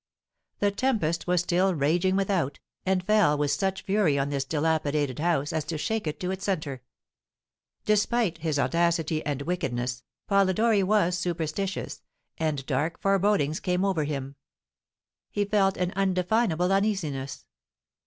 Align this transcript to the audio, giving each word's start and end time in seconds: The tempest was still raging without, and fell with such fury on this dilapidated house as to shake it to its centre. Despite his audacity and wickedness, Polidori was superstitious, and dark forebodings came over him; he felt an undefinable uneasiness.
The 0.57 0.71
tempest 0.71 1.27
was 1.27 1.41
still 1.41 1.75
raging 1.75 2.15
without, 2.15 2.59
and 2.87 3.03
fell 3.03 3.37
with 3.37 3.51
such 3.51 3.83
fury 3.83 4.17
on 4.17 4.29
this 4.29 4.43
dilapidated 4.45 5.19
house 5.19 5.53
as 5.53 5.63
to 5.65 5.77
shake 5.77 6.07
it 6.07 6.19
to 6.21 6.31
its 6.31 6.43
centre. 6.43 6.81
Despite 7.85 8.39
his 8.39 8.57
audacity 8.57 9.23
and 9.23 9.43
wickedness, 9.43 10.01
Polidori 10.27 10.81
was 10.81 11.19
superstitious, 11.19 12.01
and 12.39 12.65
dark 12.65 12.99
forebodings 12.99 13.59
came 13.59 13.85
over 13.85 14.03
him; 14.03 14.37
he 15.29 15.45
felt 15.45 15.77
an 15.77 15.91
undefinable 15.95 16.71
uneasiness. 16.73 17.45